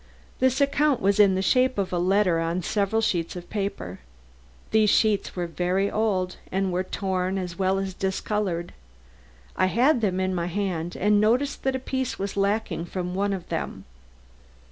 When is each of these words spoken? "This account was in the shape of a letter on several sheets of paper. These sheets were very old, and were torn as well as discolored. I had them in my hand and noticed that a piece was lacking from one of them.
"This 0.39 0.59
account 0.59 0.99
was 0.99 1.19
in 1.19 1.35
the 1.35 1.43
shape 1.43 1.77
of 1.77 1.93
a 1.93 1.99
letter 1.99 2.39
on 2.39 2.63
several 2.63 3.03
sheets 3.03 3.35
of 3.35 3.51
paper. 3.51 3.99
These 4.71 4.89
sheets 4.89 5.35
were 5.35 5.45
very 5.45 5.91
old, 5.91 6.37
and 6.51 6.71
were 6.73 6.83
torn 6.83 7.37
as 7.37 7.59
well 7.59 7.77
as 7.77 7.93
discolored. 7.93 8.73
I 9.55 9.67
had 9.67 10.01
them 10.01 10.19
in 10.19 10.33
my 10.33 10.47
hand 10.47 10.95
and 10.95 11.21
noticed 11.21 11.61
that 11.65 11.75
a 11.75 11.79
piece 11.79 12.17
was 12.17 12.35
lacking 12.35 12.85
from 12.85 13.13
one 13.13 13.31
of 13.31 13.49
them. 13.49 13.85